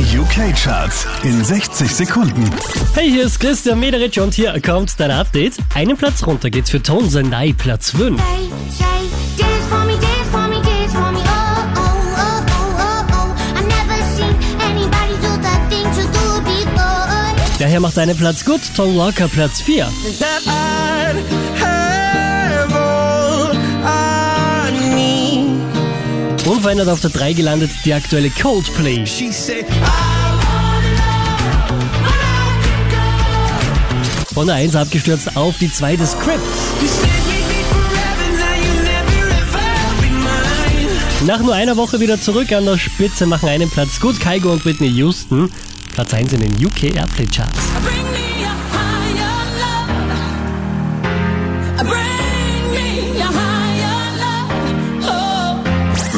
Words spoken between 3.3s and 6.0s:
Christian Mederich und hier kommt dein Update. Einen